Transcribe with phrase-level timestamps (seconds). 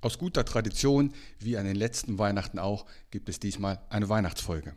[0.00, 4.76] Aus guter Tradition, wie an den letzten Weihnachten auch, gibt es diesmal eine Weihnachtsfolge.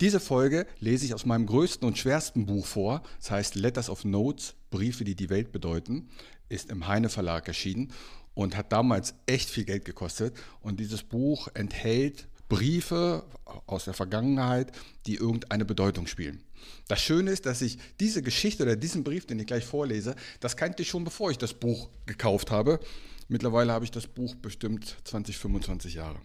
[0.00, 3.02] Diese Folge lese ich aus meinem größten und schwersten Buch vor.
[3.20, 6.08] Das heißt Letters of Notes, Briefe, die die Welt bedeuten,
[6.48, 7.92] ist im Heine Verlag erschienen
[8.34, 10.36] und hat damals echt viel Geld gekostet.
[10.60, 13.24] Und dieses Buch enthält Briefe
[13.66, 14.72] aus der Vergangenheit,
[15.06, 16.42] die irgendeine Bedeutung spielen.
[16.88, 20.56] Das Schöne ist, dass ich diese Geschichte oder diesen Brief, den ich gleich vorlese, das
[20.56, 22.80] kannte ich schon, bevor ich das Buch gekauft habe.
[23.28, 26.18] Mittlerweile habe ich das Buch bestimmt 20, 25 Jahre.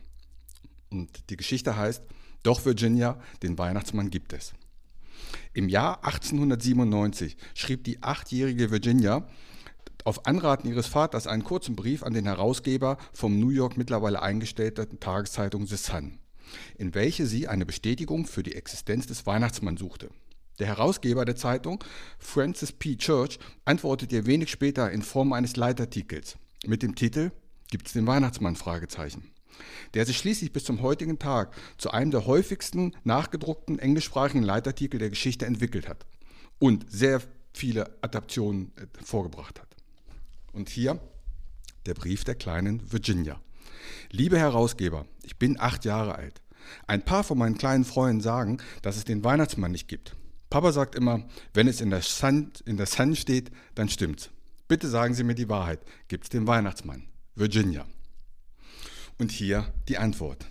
[0.90, 2.04] Und die Geschichte heißt,
[2.44, 4.54] doch Virginia, den Weihnachtsmann gibt es.
[5.54, 9.28] Im Jahr 1897 schrieb die achtjährige Virginia
[10.04, 15.00] auf Anraten ihres Vaters einen kurzen Brief an den Herausgeber vom New York mittlerweile eingestellten
[15.00, 16.18] Tageszeitung The Sun,
[16.78, 20.10] in welche sie eine Bestätigung für die Existenz des Weihnachtsmanns suchte.
[20.60, 21.84] Der Herausgeber der Zeitung,
[22.20, 22.96] Francis P.
[22.98, 27.32] Church, antwortete ihr wenig später in Form eines Leitartikels mit dem Titel
[27.70, 28.58] Gibt es den Weihnachtsmann?
[29.94, 35.10] der sich schließlich bis zum heutigen Tag zu einem der häufigsten nachgedruckten englischsprachigen Leitartikel der
[35.10, 36.06] Geschichte entwickelt hat
[36.60, 37.22] und sehr
[37.54, 39.68] viele Adaptionen äh, vorgebracht hat.
[40.54, 41.00] Und hier
[41.86, 43.42] der Brief der kleinen Virginia.
[44.12, 46.42] Liebe Herausgeber, ich bin acht Jahre alt.
[46.88, 50.16] Ein paar von meinen kleinen Freunden sagen, dass es den Weihnachtsmann nicht gibt.
[50.50, 51.24] Papa sagt immer,
[51.54, 54.30] wenn es in der Sun, in der Sun steht, dann stimmt's.
[54.68, 55.80] Bitte sagen Sie mir die Wahrheit.
[56.08, 57.08] Gibt es den Weihnachtsmann?
[57.36, 57.86] Virginia.
[59.18, 60.46] Und hier die Antwort.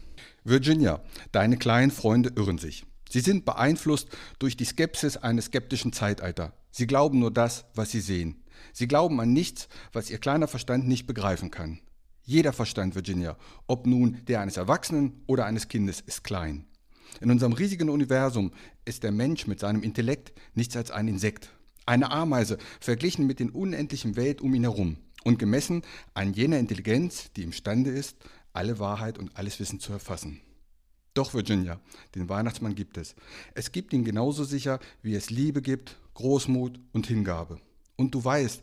[0.45, 2.87] Virginia, deine kleinen Freunde irren sich.
[3.11, 6.53] Sie sind beeinflusst durch die Skepsis eines skeptischen Zeitalters.
[6.71, 8.43] Sie glauben nur das, was sie sehen.
[8.73, 11.81] Sie glauben an nichts, was ihr kleiner Verstand nicht begreifen kann.
[12.31, 13.37] Jeder Verstand, Virginia,
[13.67, 16.65] ob nun der eines Erwachsenen oder eines Kindes, ist klein.
[17.21, 18.53] In unserem riesigen Universum
[18.85, 21.51] ist der Mensch mit seinem Intellekt nichts als ein Insekt,
[21.87, 25.83] eine Ameise, verglichen mit den unendlichen Welt um ihn herum und gemessen
[26.15, 28.17] an jener Intelligenz, die imstande ist,
[28.53, 30.41] alle Wahrheit und alles Wissen zu erfassen.
[31.15, 31.81] Doch, Virginia,
[32.15, 33.17] den Weihnachtsmann gibt es.
[33.55, 37.61] Es gibt ihn genauso sicher, wie es Liebe gibt, Großmut und Hingabe.
[37.97, 38.63] Und du weißt,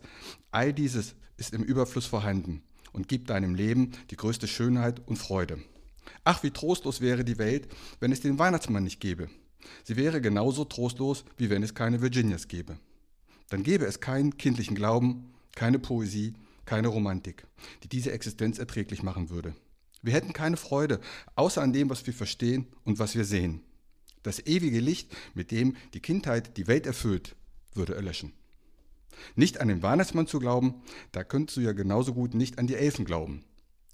[0.52, 2.62] all dieses ist im Überfluss vorhanden
[2.92, 5.58] und gibt deinem Leben die größte Schönheit und Freude.
[6.24, 7.68] Ach, wie trostlos wäre die Welt,
[8.00, 9.28] wenn es den Weihnachtsmann nicht gäbe.
[9.84, 12.78] Sie wäre genauso trostlos, wie wenn es keine Virginias gäbe
[13.48, 16.34] dann gäbe es keinen kindlichen Glauben, keine Poesie,
[16.64, 17.46] keine Romantik,
[17.82, 19.54] die diese Existenz erträglich machen würde.
[20.02, 21.00] Wir hätten keine Freude,
[21.34, 23.62] außer an dem, was wir verstehen und was wir sehen.
[24.22, 27.34] Das ewige Licht, mit dem die Kindheit die Welt erfüllt,
[27.74, 28.32] würde erlöschen.
[29.36, 30.82] Nicht an den Weihnachtsmann zu glauben,
[31.12, 33.44] da könntest du ja genauso gut nicht an die Elfen glauben.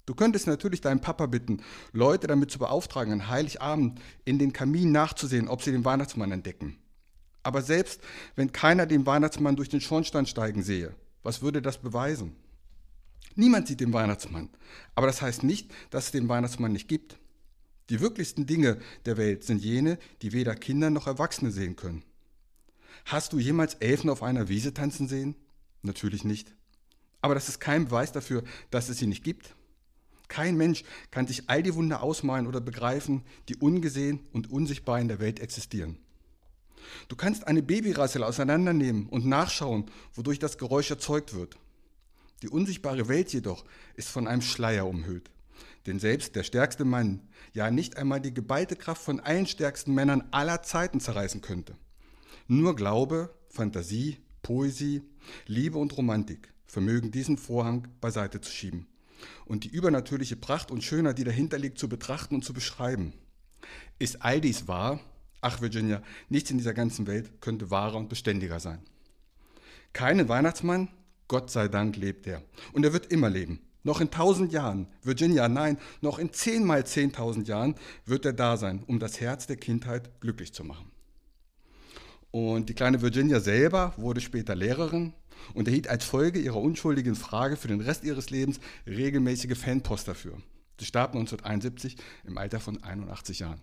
[0.05, 1.61] Du könntest natürlich deinen Papa bitten,
[1.91, 6.77] Leute damit zu beauftragen, an Heiligabend in den Kamin nachzusehen, ob sie den Weihnachtsmann entdecken.
[7.41, 8.01] Aber selbst
[8.35, 12.35] wenn keiner den Weihnachtsmann durch den Schornstein steigen sehe, was würde das beweisen?
[13.35, 14.49] Niemand sieht den Weihnachtsmann.
[14.93, 17.17] Aber das heißt nicht, dass es den Weihnachtsmann nicht gibt.
[17.89, 22.03] Die wirklichsten Dinge der Welt sind jene, die weder Kinder noch Erwachsene sehen können.
[23.03, 25.35] Hast du jemals Elfen auf einer Wiese tanzen sehen?
[25.81, 26.55] Natürlich nicht.
[27.21, 29.55] Aber das ist kein Beweis dafür, dass es sie nicht gibt.
[30.27, 35.07] Kein Mensch kann sich all die Wunder ausmalen oder begreifen, die ungesehen und unsichtbar in
[35.07, 35.97] der Welt existieren.
[37.07, 41.57] Du kannst eine Babyrassel auseinandernehmen und nachschauen, wodurch das Geräusch erzeugt wird.
[42.41, 45.29] Die unsichtbare Welt jedoch ist von einem Schleier umhüllt.
[45.85, 47.21] Denn selbst der stärkste Mann,
[47.53, 51.75] ja nicht einmal die geballte Kraft von allen stärksten Männern aller Zeiten zerreißen könnte.
[52.47, 55.01] Nur Glaube, Fantasie, Poesie,
[55.47, 58.87] Liebe und Romantik vermögen diesen Vorhang beiseite zu schieben
[59.45, 63.13] und die übernatürliche Pracht und Schönheit, die dahinter liegt, zu betrachten und zu beschreiben.
[63.97, 64.99] Ist all dies wahr,
[65.47, 68.79] Ach, Virginia, nichts in dieser ganzen Welt könnte wahrer und beständiger sein.
[69.93, 70.89] Keinen Weihnachtsmann?
[71.27, 72.41] Gott sei Dank lebt er.
[72.73, 73.59] Und er wird immer leben.
[73.83, 77.75] Noch in tausend Jahren, Virginia, nein, noch in zehnmal zehntausend Jahren
[78.07, 80.89] wird er da sein, um das Herz der Kindheit glücklich zu machen.
[82.35, 85.13] Und die kleine Virginia selber wurde später Lehrerin
[85.53, 90.33] und erhielt als Folge ihrer unschuldigen Frage für den Rest ihres Lebens regelmäßige Fanpost dafür.
[90.77, 91.95] Sie starb 1971
[92.25, 93.61] im Alter von 81 Jahren.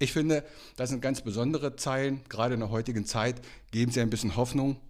[0.00, 0.42] Ich finde,
[0.74, 4.80] das sind ganz besondere Zeilen, gerade in der heutigen Zeit geben sie ein bisschen Hoffnung.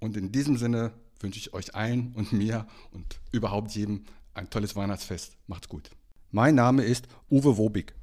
[0.00, 0.90] Und in diesem Sinne
[1.20, 4.02] wünsche ich euch allen und mir und überhaupt jedem
[4.34, 5.36] ein tolles Weihnachtsfest.
[5.46, 5.90] Macht's gut.
[6.32, 7.94] Mein Name ist Uwe Wobig.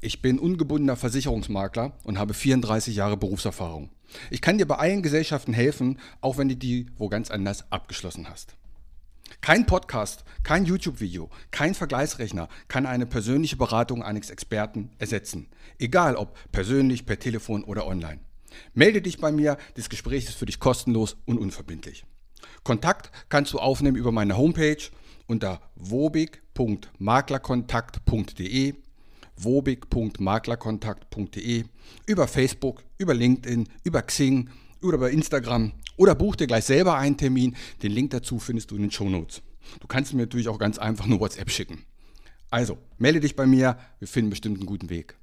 [0.00, 3.90] Ich bin ungebundener Versicherungsmakler und habe 34 Jahre Berufserfahrung.
[4.30, 8.28] Ich kann dir bei allen Gesellschaften helfen, auch wenn du die wo ganz anders abgeschlossen
[8.28, 8.56] hast.
[9.40, 15.48] Kein Podcast, kein YouTube-Video, kein Vergleichsrechner kann eine persönliche Beratung eines Experten ersetzen.
[15.78, 18.20] Egal ob persönlich, per Telefon oder online.
[18.74, 22.04] Melde dich bei mir, das Gespräch ist für dich kostenlos und unverbindlich.
[22.64, 24.82] Kontakt kannst du aufnehmen über meine Homepage
[25.26, 28.74] unter wobig.maklerkontakt.de
[29.44, 31.64] wobig.maklerkontakt.de
[32.06, 34.50] über Facebook, über LinkedIn, über Xing
[34.82, 37.56] oder über Instagram oder buch dir gleich selber einen Termin.
[37.82, 39.42] Den Link dazu findest du in den Show Notes.
[39.80, 41.84] Du kannst mir natürlich auch ganz einfach nur WhatsApp schicken.
[42.50, 45.16] Also, melde dich bei mir, wir finden bestimmt einen guten Weg.